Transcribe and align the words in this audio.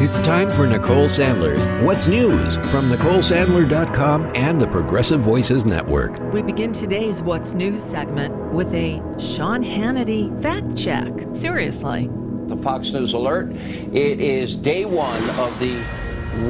It's 0.00 0.20
time 0.20 0.48
for 0.48 0.64
Nicole 0.64 1.08
Sandler's 1.08 1.58
What's 1.84 2.06
News 2.06 2.54
from 2.68 2.88
NicoleSandler.com 2.88 4.30
and 4.36 4.60
the 4.60 4.68
Progressive 4.68 5.18
Voices 5.22 5.66
Network. 5.66 6.20
We 6.32 6.40
begin 6.40 6.70
today's 6.70 7.20
What's 7.20 7.52
News 7.52 7.82
segment 7.82 8.32
with 8.52 8.72
a 8.74 9.02
Sean 9.18 9.60
Hannity 9.60 10.40
fact 10.40 10.76
check. 10.76 11.12
Seriously. 11.32 12.08
The 12.46 12.56
Fox 12.58 12.92
News 12.92 13.12
Alert. 13.12 13.50
It 13.50 14.20
is 14.20 14.54
day 14.54 14.84
one 14.84 15.20
of 15.40 15.58
the 15.58 15.74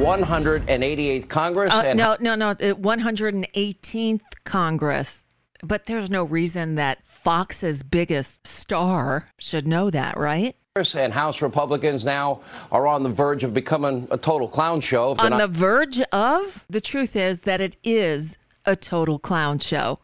188th 0.05 1.27
Congress. 1.27 1.73
Uh, 1.73 1.95
no, 1.95 2.17
no, 2.19 2.35
no, 2.35 2.53
118th 2.53 4.21
Congress. 4.43 5.23
But 5.63 5.87
there's 5.87 6.11
no 6.11 6.23
reason 6.23 6.75
that 6.75 6.99
Fox's 7.03 7.81
biggest 7.81 8.45
star 8.45 9.29
should 9.39 9.65
know 9.65 9.89
that, 9.89 10.19
right? 10.19 10.55
And 10.75 11.13
House 11.13 11.41
Republicans 11.41 12.05
now 12.05 12.41
are 12.71 12.87
on 12.87 13.03
the 13.03 13.09
verge 13.09 13.43
of 13.43 13.53
becoming 13.53 14.07
a 14.11 14.17
total 14.17 14.47
clown 14.47 14.79
show. 14.79 15.15
On 15.19 15.31
not- 15.31 15.39
the 15.39 15.47
verge 15.47 15.99
of? 16.13 16.63
The 16.69 16.79
truth 16.79 17.15
is 17.15 17.41
that 17.41 17.59
it 17.59 17.75
is 17.83 18.37
a 18.65 18.75
total 18.75 19.19
clown 19.19 19.59
show. 19.59 19.99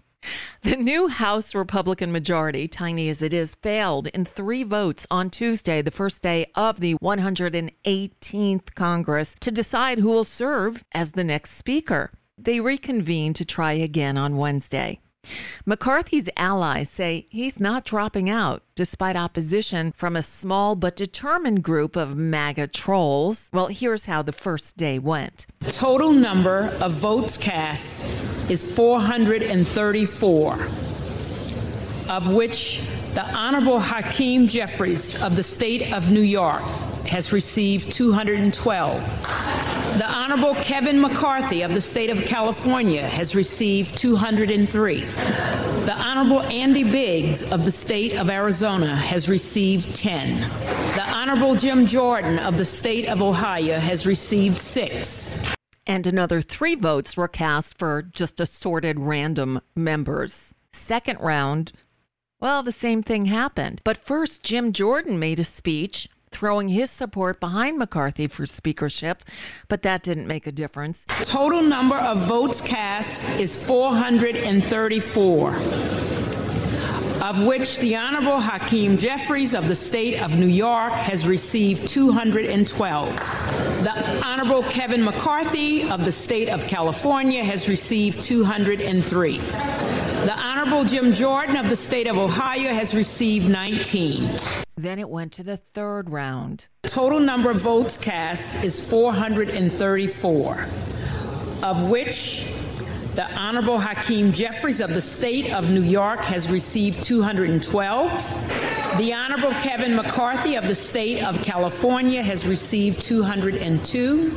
The 0.64 0.76
new 0.76 1.08
House 1.08 1.54
Republican 1.54 2.12
majority, 2.12 2.68
tiny 2.68 3.10
as 3.10 3.22
it 3.22 3.32
is, 3.32 3.54
failed 3.62 4.08
in 4.08 4.26
three 4.26 4.64
votes 4.64 5.06
on 5.12 5.30
Tuesday, 5.30 5.84
the 5.84 5.92
first 5.92 6.24
day 6.24 6.48
of 6.56 6.80
the 6.80 6.96
118th 6.96 8.74
Congress, 8.74 9.36
to 9.42 9.52
decide 9.52 10.00
who 10.00 10.10
will 10.10 10.24
serve 10.24 10.84
as 10.94 11.12
the 11.12 11.24
next 11.24 11.52
Speaker. 11.58 12.10
They 12.40 12.60
reconvened 12.60 13.36
to 13.36 13.46
try 13.46 13.74
again 13.74 14.18
on 14.18 14.38
Wednesday. 14.38 15.00
McCarthy's 15.66 16.30
allies 16.38 16.90
say 16.90 17.28
he's 17.30 17.60
not 17.60 17.86
dropping 17.86 18.30
out 18.30 18.64
despite 18.76 19.16
opposition 19.16 19.92
from 19.94 20.16
a 20.16 20.22
small 20.22 20.76
but 20.76 20.96
determined 20.96 21.64
group 21.64 21.96
of 21.96 22.16
MAGA 22.16 22.68
trolls. 22.68 23.50
Well, 23.54 23.68
here's 23.68 24.06
how 24.06 24.22
the 24.22 24.34
first 24.34 24.78
day 24.78 25.00
went. 25.00 25.48
Total 25.70 26.12
number 26.12 26.76
of 26.82 26.92
votes 26.92 27.38
cast 27.38 28.06
is 28.50 28.76
434, 28.76 30.54
of 32.10 32.34
which 32.34 32.82
the 33.14 33.24
Honorable 33.34 33.80
Hakeem 33.80 34.48
Jeffries 34.48 35.22
of 35.24 35.38
the 35.38 35.44
state 35.44 35.94
of 35.94 36.12
New 36.12 36.20
York 36.22 36.64
has 37.08 37.32
received 37.32 37.92
212. 37.92 39.75
The 39.96 40.12
Honorable 40.12 40.56
Kevin 40.56 41.00
McCarthy 41.00 41.62
of 41.62 41.74
the 41.74 41.80
state 41.80 42.10
of 42.10 42.26
California 42.26 43.08
has 43.08 43.34
received 43.34 43.98
203. 43.98 45.00
The 45.00 45.96
Honorable 45.96 46.42
Andy 46.42 46.84
Biggs 46.84 47.50
of 47.50 47.64
the 47.64 47.72
state 47.72 48.18
of 48.20 48.30
Arizona 48.30 48.94
has 48.94 49.30
received 49.30 49.96
10. 49.96 50.42
The 50.42 51.04
Honorable 51.08 51.56
Jim 51.56 51.86
Jordan 51.88 52.40
of 52.40 52.58
the 52.58 52.66
state 52.66 53.08
of 53.08 53.22
Ohio 53.22 53.80
has 53.80 54.06
received 54.06 54.58
6. 54.58 55.42
And 55.88 56.06
another 56.06 56.42
three 56.42 56.76
votes 56.76 57.16
were 57.16 57.30
cast 57.30 57.78
for 57.78 58.02
just 58.02 58.42
assorted 58.42 59.00
random 59.00 59.62
members. 59.78 60.54
Second 60.74 61.22
round, 61.22 61.72
well, 62.42 62.64
the 62.64 62.74
same 62.74 63.02
thing 63.02 63.28
happened. 63.28 63.80
But 63.86 63.96
first, 63.96 64.44
Jim 64.44 64.74
Jordan 64.74 65.20
made 65.20 65.40
a 65.40 65.46
speech 65.46 66.10
throwing 66.36 66.70
his 66.70 66.90
support 66.90 67.40
behind 67.40 67.78
McCarthy 67.78 68.28
for 68.28 68.46
speakership, 68.46 69.24
but 69.70 69.82
that 69.84 70.04
didn't 70.04 70.28
make 70.28 70.46
a 70.46 70.52
difference. 70.52 71.06
Total 71.24 71.62
number 71.62 71.96
of 71.96 72.20
votes 72.28 72.62
cast 72.62 73.30
is 73.40 73.58
434 73.58 75.56
of 77.26 77.44
which 77.44 77.80
the 77.80 77.96
Honorable 77.96 78.40
Hakeem 78.40 78.98
Jeffries 78.98 79.56
of 79.56 79.68
the 79.68 79.76
state 79.76 80.22
of 80.22 80.38
New 80.38 80.46
York 80.46 80.94
has 80.94 81.26
received 81.26 81.88
212. 81.88 83.16
The 83.16 84.22
Honorable 84.24 84.62
Kevin 84.64 85.04
McCarthy 85.04 85.90
of 85.90 86.06
the 86.06 86.12
state 86.12 86.50
of 86.50 86.68
California 86.68 87.44
has 87.44 87.68
received 87.68 88.22
203. 88.22 89.40
The 90.66 90.72
Honorable 90.72 90.90
Jim 90.90 91.14
Jordan 91.14 91.58
of 91.58 91.70
the 91.70 91.76
state 91.76 92.08
of 92.08 92.18
Ohio 92.18 92.74
has 92.74 92.96
received 92.96 93.48
19. 93.48 94.28
Then 94.76 94.98
it 94.98 95.08
went 95.08 95.32
to 95.34 95.44
the 95.44 95.58
third 95.58 96.10
round. 96.10 96.70
Total 96.82 97.20
number 97.20 97.52
of 97.52 97.58
votes 97.58 98.00
cast 98.00 98.64
is 98.64 98.82
434, 98.82 100.68
of 101.62 101.88
which 101.88 102.52
the 103.14 103.32
Honorable 103.38 103.78
Hakeem 103.78 104.32
Jeffries 104.32 104.82
of 104.82 104.90
the 104.96 105.02
state 105.02 105.54
of 105.54 105.70
New 105.70 105.84
York 105.84 106.22
has 106.22 106.50
received 106.50 107.04
212. 107.04 108.98
The 108.98 109.14
Honorable 109.14 109.52
Kevin 109.62 109.96
McCarthy 109.96 110.56
of 110.56 110.68
the 110.68 110.74
state 110.74 111.24
of 111.24 111.44
California 111.44 112.24
has 112.24 112.48
received 112.48 113.02
202. 113.02 114.32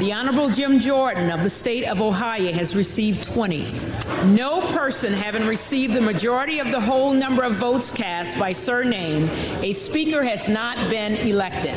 The 0.00 0.12
Honorable 0.12 0.50
Jim 0.50 0.78
Jordan 0.78 1.30
of 1.30 1.42
the 1.42 1.50
state 1.50 1.84
of 1.88 2.02
Ohio 2.02 2.52
has 2.52 2.76
received 2.76 3.24
20. 3.24 3.89
No 4.24 4.60
person 4.72 5.12
having 5.12 5.46
received 5.46 5.94
the 5.94 6.00
majority 6.00 6.58
of 6.58 6.70
the 6.70 6.80
whole 6.80 7.12
number 7.12 7.42
of 7.42 7.54
votes 7.54 7.90
cast 7.90 8.38
by 8.38 8.52
surname, 8.52 9.30
a 9.62 9.72
speaker 9.72 10.22
has 10.22 10.48
not 10.48 10.76
been 10.90 11.14
elected. 11.14 11.74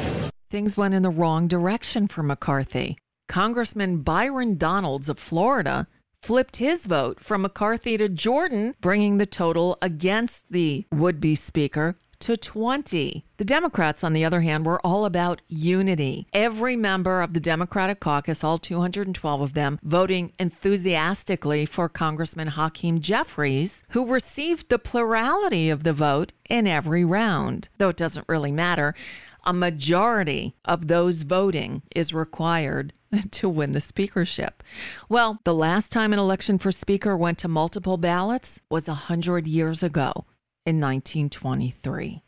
Things 0.50 0.78
went 0.78 0.94
in 0.94 1.04
the 1.04 1.10
wrong 1.10 1.48
direction 1.48 2.08
for 2.08 2.22
McCarthy. 2.22 2.98
Congressman 3.30 4.04
Byron 4.04 4.58
Donalds 4.58 5.10
of 5.10 5.18
Florida 5.18 5.88
flipped 6.22 6.58
his 6.58 6.86
vote 6.86 7.20
from 7.20 7.42
McCarthy 7.42 7.98
to 7.98 8.08
Jordan, 8.10 8.76
bringing 8.82 9.18
the 9.18 9.26
total 9.26 9.78
against 9.82 10.46
the 10.50 10.86
would 10.92 11.20
be 11.20 11.36
speaker 11.36 11.98
to 12.24 12.38
20. 12.38 13.26
The 13.36 13.44
Democrats, 13.44 14.02
on 14.02 14.14
the 14.14 14.24
other 14.24 14.40
hand, 14.40 14.66
were 14.66 14.80
all 14.80 15.04
about 15.04 15.42
unity. 15.50 16.26
Every 16.32 16.78
member 16.78 17.22
of 17.22 17.34
the 17.34 17.42
Democratic 17.42 18.00
caucus, 18.00 18.46
all 18.46 18.58
212 18.58 19.42
of 19.42 19.54
them, 19.54 19.78
voting 19.84 20.32
enthusiastically 20.40 21.66
for 21.66 21.90
Congressman 21.90 22.48
Hakeem 22.48 23.02
Jeffries, 23.02 23.84
who 23.90 24.08
received 24.08 24.70
the 24.70 24.80
plurality 24.80 25.70
of 25.70 25.84
the 25.84 25.92
vote 25.92 26.32
in 26.50 26.66
every 26.66 27.04
round. 27.04 27.68
Though 27.78 27.90
it 27.90 27.98
doesn't 27.98 28.30
really 28.30 28.54
matter, 28.54 28.96
a 29.44 29.52
majority 29.52 30.56
of 30.64 30.88
those 30.88 31.24
voting 31.24 31.82
is 31.94 32.14
required 32.14 32.94
to 33.32 33.50
win 33.50 33.74
the 33.74 33.82
speakership. 33.82 34.64
Well, 35.10 35.42
the 35.44 35.54
last 35.54 35.92
time 35.92 36.14
an 36.14 36.20
election 36.20 36.58
for 36.58 36.72
speaker 36.72 37.18
went 37.18 37.38
to 37.40 37.50
multiple 37.50 37.98
ballots 37.98 38.62
was 38.70 38.88
100 38.88 39.46
years 39.46 39.84
ago 39.84 40.24
in 40.66 40.80
1923. 40.80 42.24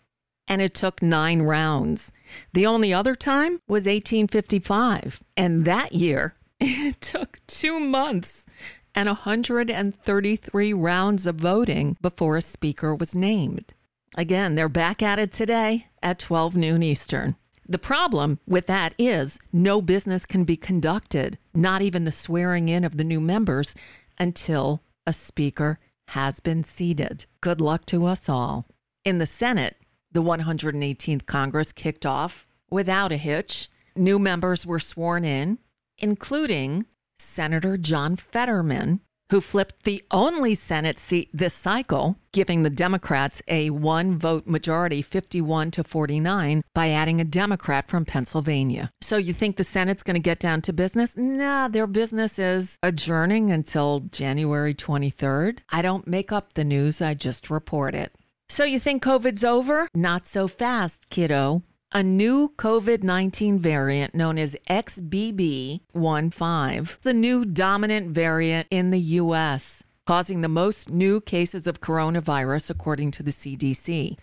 And 0.47 0.61
it 0.61 0.73
took 0.73 1.01
nine 1.01 1.41
rounds. 1.41 2.11
The 2.53 2.65
only 2.65 2.93
other 2.93 3.15
time 3.15 3.59
was 3.67 3.85
1855. 3.85 5.23
And 5.35 5.65
that 5.65 5.93
year, 5.93 6.35
it 6.59 7.01
took 7.01 7.39
two 7.47 7.79
months 7.79 8.45
and 8.93 9.07
133 9.07 10.73
rounds 10.73 11.27
of 11.27 11.35
voting 11.35 11.97
before 12.01 12.37
a 12.37 12.41
speaker 12.41 12.95
was 12.95 13.13
named. 13.13 13.73
Again, 14.17 14.55
they're 14.55 14.69
back 14.69 15.03
at 15.03 15.19
it 15.19 15.33
today 15.33 15.87
at 16.01 16.19
12 16.19 16.55
noon 16.55 16.81
Eastern. 16.81 17.35
The 17.67 17.79
problem 17.79 18.39
with 18.47 18.67
that 18.67 18.93
is 18.97 19.39
no 19.51 19.81
business 19.81 20.25
can 20.25 20.45
be 20.45 20.55
conducted, 20.55 21.37
not 21.53 21.81
even 21.81 22.05
the 22.05 22.11
swearing 22.11 22.69
in 22.69 22.83
of 22.83 22.95
the 22.95 23.03
new 23.03 23.19
members, 23.19 23.75
until 24.17 24.81
a 25.05 25.11
speaker 25.11 25.79
has 26.09 26.39
been 26.39 26.63
seated. 26.63 27.25
Good 27.41 27.61
luck 27.61 27.85
to 27.87 28.05
us 28.05 28.29
all. 28.29 28.65
In 29.03 29.17
the 29.17 29.25
Senate, 29.25 29.77
the 30.11 30.23
118th 30.23 31.25
Congress 31.25 31.71
kicked 31.71 32.05
off 32.05 32.47
without 32.69 33.11
a 33.11 33.17
hitch. 33.17 33.69
New 33.95 34.19
members 34.19 34.65
were 34.65 34.79
sworn 34.79 35.23
in, 35.23 35.59
including 35.97 36.85
Senator 37.17 37.77
John 37.77 38.15
Fetterman, 38.15 39.01
who 39.29 39.41
flipped 39.41 39.83
the 39.83 40.03
only 40.11 40.55
Senate 40.55 40.99
seat 40.99 41.29
this 41.33 41.53
cycle, 41.53 42.17
giving 42.31 42.63
the 42.63 42.69
Democrats 42.69 43.41
a 43.47 43.69
one 43.69 44.17
vote 44.17 44.47
majority, 44.47 45.01
51 45.01 45.71
to 45.71 45.83
49, 45.83 46.61
by 46.73 46.89
adding 46.89 47.19
a 47.19 47.25
Democrat 47.25 47.87
from 47.87 48.05
Pennsylvania. 48.05 48.89
So 49.01 49.17
you 49.17 49.33
think 49.33 49.57
the 49.57 49.63
Senate's 49.63 50.03
going 50.03 50.15
to 50.15 50.19
get 50.19 50.39
down 50.39 50.61
to 50.63 50.73
business? 50.73 51.15
Nah, 51.17 51.67
their 51.67 51.87
business 51.87 52.37
is 52.39 52.77
adjourning 52.83 53.51
until 53.51 54.01
January 54.11 54.73
23rd. 54.73 55.59
I 55.69 55.81
don't 55.81 56.07
make 56.07 56.31
up 56.31 56.53
the 56.53 56.63
news, 56.63 57.01
I 57.01 57.13
just 57.13 57.49
report 57.49 57.95
it. 57.95 58.13
So 58.47 58.63
you 58.63 58.79
think 58.79 59.03
COVID's 59.03 59.43
over? 59.43 59.89
Not 59.95 60.27
so 60.27 60.47
fast, 60.47 61.09
kiddo 61.09 61.63
a 61.95 62.03
new 62.03 62.51
COVID 62.57 63.01
19 63.03 63.59
variant 63.59 64.13
known 64.13 64.37
as 64.37 64.57
XBB.1.5, 64.69 67.01
the 67.03 67.13
new 67.13 67.45
dominant 67.45 68.09
variant 68.09 68.67
in 68.69 68.91
the 68.91 68.99
U.S 68.99 69.85
causing 70.05 70.41
the 70.41 70.47
most 70.47 70.91
new 70.91 71.19
cases 71.19 71.67
of 71.67 71.81
coronavirus, 71.81 72.69
according 72.69 73.11
to 73.11 73.23
the 73.23 73.31
CDC. 73.31 74.17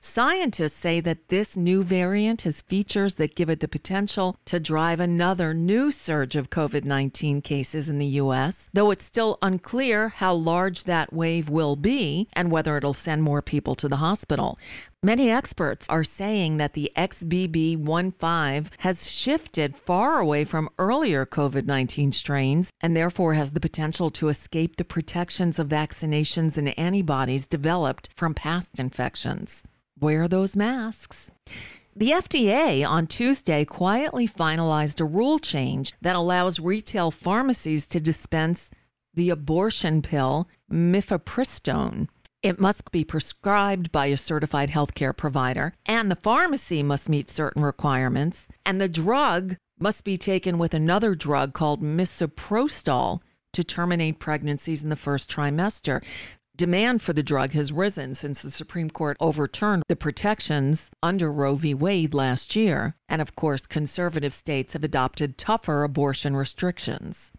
Scientists 0.00 0.74
say 0.74 1.00
that 1.00 1.28
this 1.28 1.56
new 1.56 1.84
variant 1.84 2.42
has 2.42 2.62
features 2.62 3.14
that 3.14 3.36
give 3.36 3.48
it 3.48 3.60
the 3.60 3.68
potential 3.68 4.36
to 4.44 4.58
drive 4.58 4.98
another 4.98 5.54
new 5.54 5.90
surge 5.90 6.34
of 6.34 6.50
COVID 6.50 6.84
19 6.84 7.40
cases 7.40 7.88
in 7.88 7.98
the 7.98 8.06
U.S., 8.06 8.68
though 8.72 8.90
it's 8.90 9.04
still 9.04 9.38
unclear 9.40 10.08
how 10.08 10.34
large 10.34 10.84
that 10.84 11.12
wave 11.12 11.48
will 11.48 11.76
be 11.76 12.28
and 12.32 12.50
whether 12.50 12.76
it'll 12.76 12.92
send 12.92 13.22
more 13.22 13.42
people 13.42 13.74
to 13.76 13.88
the 13.88 13.96
hospital. 13.96 14.58
Many 15.04 15.30
experts 15.30 15.86
are 15.88 16.02
saying 16.02 16.56
that 16.56 16.72
the 16.72 16.90
XBB.1.5 16.96 18.66
has 18.78 19.08
shifted 19.08 19.76
far 19.76 20.18
away 20.18 20.44
from 20.44 20.68
earlier 20.76 21.24
COVID 21.24 21.66
19 21.66 22.10
strains 22.10 22.72
and 22.80 22.96
therefore 22.96 23.34
has 23.34 23.52
the 23.52 23.60
potential 23.60 24.10
to 24.10 24.28
escape 24.28 24.74
the 24.74 24.84
protections 24.84 25.60
of 25.60 25.68
vaccinations 25.68 26.58
and 26.58 26.76
antibodies 26.76 27.46
developed 27.46 28.08
from 28.16 28.34
past 28.34 28.80
infections. 28.80 29.62
Wear 30.00 30.26
those 30.26 30.56
masks. 30.56 31.30
The 31.94 32.10
FDA 32.10 32.84
on 32.84 33.06
Tuesday 33.06 33.64
quietly 33.64 34.26
finalized 34.26 35.00
a 35.00 35.04
rule 35.04 35.38
change 35.38 35.92
that 36.02 36.16
allows 36.16 36.58
retail 36.58 37.12
pharmacies 37.12 37.86
to 37.86 38.00
dispense 38.00 38.72
the 39.14 39.30
abortion 39.30 40.02
pill 40.02 40.48
mifepristone 40.68 42.08
it 42.42 42.60
must 42.60 42.90
be 42.92 43.04
prescribed 43.04 43.90
by 43.90 44.06
a 44.06 44.16
certified 44.16 44.70
healthcare 44.70 45.16
provider, 45.16 45.74
and 45.86 46.10
the 46.10 46.16
pharmacy 46.16 46.82
must 46.82 47.08
meet 47.08 47.30
certain 47.30 47.62
requirements, 47.62 48.48
and 48.64 48.80
the 48.80 48.88
drug 48.88 49.56
must 49.78 50.04
be 50.04 50.16
taken 50.16 50.58
with 50.58 50.74
another 50.74 51.14
drug 51.14 51.52
called 51.52 51.82
misoprostol 51.82 53.20
to 53.52 53.64
terminate 53.64 54.18
pregnancies 54.18 54.82
in 54.82 54.88
the 54.88 54.96
first 54.96 55.30
trimester. 55.30 56.04
Demand 56.56 57.00
for 57.00 57.12
the 57.12 57.22
drug 57.22 57.52
has 57.52 57.72
risen 57.72 58.14
since 58.14 58.42
the 58.42 58.50
Supreme 58.50 58.90
Court 58.90 59.16
overturned 59.20 59.84
the 59.88 59.94
protections 59.94 60.90
under 61.02 61.30
Roe 61.30 61.54
v. 61.54 61.72
Wade 61.72 62.14
last 62.14 62.56
year. 62.56 62.96
And 63.08 63.22
of 63.22 63.36
course, 63.36 63.64
conservative 63.64 64.34
states 64.34 64.72
have 64.72 64.82
adopted 64.82 65.38
tougher 65.38 65.84
abortion 65.84 66.34
restrictions. 66.34 67.30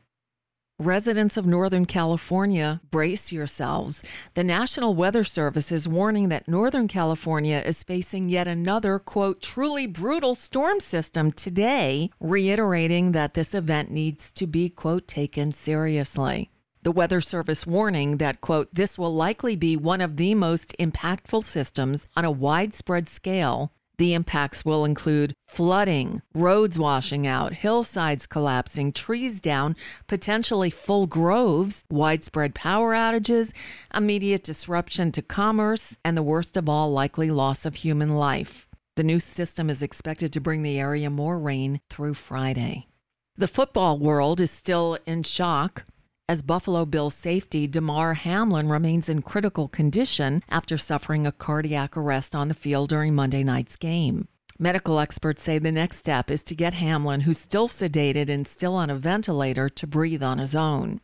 Residents 0.81 1.36
of 1.36 1.46
Northern 1.46 1.86
California, 1.86 2.80
brace 2.90 3.34
yourselves. 3.34 4.02
The 4.34 4.46
National 4.46 4.96
Weather 4.96 5.26
Service 5.26 5.74
is 5.74 5.90
warning 5.90 6.30
that 6.30 6.48
Northern 6.48 6.88
California 6.88 7.62
is 7.66 7.84
facing 7.84 8.30
yet 8.30 8.48
another, 8.48 8.98
quote, 8.98 9.42
truly 9.42 9.88
brutal 9.88 10.36
storm 10.36 10.80
system 10.80 11.34
today, 11.34 12.12
reiterating 12.22 13.12
that 13.12 13.34
this 13.34 13.54
event 13.54 13.92
needs 13.92 14.31
to 14.31 14.48
be, 14.48 14.70
quote, 14.70 15.06
taken 15.06 15.52
seriously. 15.52 16.50
The 16.84 16.94
Weather 16.94 17.20
Service 17.20 17.68
warning 17.68 18.16
that, 18.16 18.40
quote, 18.40 18.74
this 18.74 18.98
will 18.98 19.14
likely 19.14 19.58
be 19.58 19.75
one 19.75 20.00
of 20.00 20.16
the 20.16 20.34
most 20.34 20.74
impactful 20.80 21.44
systems 21.44 22.08
on 22.16 22.24
a 22.24 22.32
widespread 22.32 23.10
scale 23.10 23.74
the 24.00 24.13
impacts 24.13 24.63
will 24.63 24.86
include 24.86 25.34
flooding, 25.46 26.22
roads 26.34 26.80
washing 26.80 27.28
out, 27.28 27.54
hillsides 27.54 28.25
collapsing, 28.25 28.94
trees 28.94 29.42
down, 29.42 29.75
potentially 30.07 30.69
full 30.69 31.06
groves, 31.06 31.84
widespread 31.92 32.56
power 32.56 32.94
outages, 32.94 33.51
immediate 33.94 34.42
disruption 34.42 35.12
to 35.12 35.22
commerce, 35.22 36.00
and 36.04 36.18
the 36.18 36.24
worst 36.24 36.56
of 36.56 36.69
all, 36.69 36.92
likely 36.92 37.30
loss 37.30 37.66
of 37.66 37.75
human 37.75 38.16
life. 38.16 38.68
The 38.96 39.04
new 39.04 39.19
system 39.19 39.69
is 39.69 39.84
expected 39.84 40.31
to 40.34 40.42
bring 40.42 40.63
the 40.63 40.80
area 40.80 41.10
more 41.10 41.38
rain 41.38 41.81
through 41.90 42.13
Friday. 42.13 42.88
The 43.36 43.48
football 43.48 44.00
world 44.00 44.40
is 44.40 44.50
still 44.50 44.98
in 45.06 45.24
shock 45.24 45.86
as 46.30 46.44
Buffalo 46.44 46.86
Bills 46.86 47.16
safety 47.16 47.66
Damar 47.66 48.14
Hamlin 48.14 48.70
remains 48.70 49.10
in 49.10 49.24
critical 49.24 49.68
condition 49.68 50.44
after 50.48 50.78
suffering 50.78 51.26
a 51.26 51.31
cardiac 51.31 51.98
arrest 51.98 52.36
on 52.36 52.50
the 52.50 52.54
field 52.54 52.90
during 52.90 53.16
Monday 53.16 53.44
night's 53.44 53.76
game. 53.76 54.28
Medical 54.60 55.00
experts 55.00 55.42
say 55.42 55.58
the 55.58 55.72
next 55.72 55.98
step 55.98 56.30
is 56.30 56.44
to 56.44 56.54
get 56.54 56.76
Hamlin, 56.76 57.22
who's 57.22 57.40
still 57.40 57.68
sedated 57.68 58.30
and 58.30 58.48
still 58.48 58.76
on 58.76 58.92
a 58.92 58.96
ventilator, 58.96 59.70
to 59.70 59.88
breathe 59.88 60.22
on 60.22 60.38
his 60.38 60.54
own. 60.54 61.02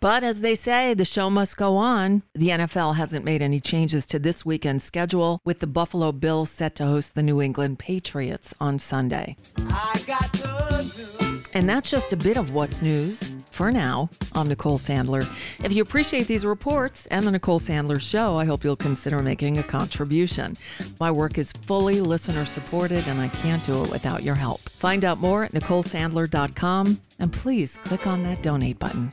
But 0.00 0.24
as 0.24 0.40
they 0.40 0.56
say, 0.56 0.92
the 0.92 1.04
show 1.04 1.30
must 1.30 1.56
go 1.56 1.76
on. 1.76 2.24
The 2.34 2.48
NFL 2.48 2.96
hasn't 2.96 3.24
made 3.24 3.42
any 3.42 3.60
changes 3.60 4.04
to 4.06 4.18
this 4.18 4.44
weekend's 4.44 4.82
schedule, 4.82 5.38
with 5.44 5.60
the 5.60 5.68
Buffalo 5.68 6.10
Bills 6.10 6.50
set 6.50 6.74
to 6.76 6.86
host 6.86 7.14
the 7.14 7.22
New 7.22 7.40
England 7.40 7.78
Patriots 7.78 8.52
on 8.60 8.80
Sunday. 8.80 9.36
And 11.54 11.68
that's 11.68 11.90
just 11.90 12.12
a 12.12 12.16
bit 12.16 12.36
of 12.36 12.50
what's 12.50 12.82
news 12.82 13.33
for 13.54 13.70
now. 13.70 14.10
I'm 14.32 14.48
Nicole 14.48 14.78
Sandler. 14.78 15.22
If 15.64 15.72
you 15.72 15.82
appreciate 15.82 16.26
these 16.26 16.44
reports 16.44 17.06
and 17.06 17.24
the 17.24 17.30
Nicole 17.30 17.60
Sandler 17.60 18.00
Show, 18.00 18.36
I 18.36 18.44
hope 18.44 18.64
you'll 18.64 18.74
consider 18.74 19.22
making 19.22 19.58
a 19.58 19.62
contribution. 19.62 20.56
My 20.98 21.10
work 21.10 21.38
is 21.38 21.52
fully 21.52 22.00
listener 22.00 22.44
supported, 22.44 23.06
and 23.06 23.20
I 23.20 23.28
can't 23.28 23.64
do 23.64 23.84
it 23.84 23.90
without 23.90 24.24
your 24.24 24.34
help. 24.34 24.60
Find 24.60 25.04
out 25.04 25.20
more 25.20 25.44
at 25.44 25.52
NicoleSandler.com 25.52 27.00
and 27.20 27.32
please 27.32 27.78
click 27.84 28.06
on 28.06 28.24
that 28.24 28.42
donate 28.42 28.78
button. 28.78 29.12